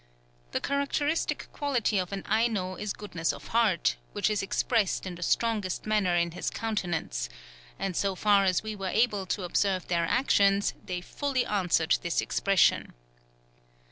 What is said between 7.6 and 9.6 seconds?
and so far as we were enabled to